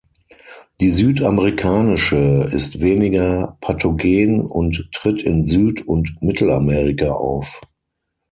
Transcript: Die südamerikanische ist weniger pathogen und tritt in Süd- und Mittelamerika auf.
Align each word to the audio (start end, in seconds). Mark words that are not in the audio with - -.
Die 0.79 0.89
südamerikanische 0.89 2.49
ist 2.51 2.81
weniger 2.81 3.55
pathogen 3.61 4.41
und 4.43 4.89
tritt 4.91 5.21
in 5.21 5.45
Süd- 5.45 5.85
und 5.87 6.23
Mittelamerika 6.23 7.09
auf. 7.11 7.61